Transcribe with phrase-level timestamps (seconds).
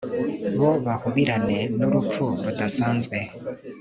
[0.59, 3.17] bo bahubirane n'urupfu rudasanzwe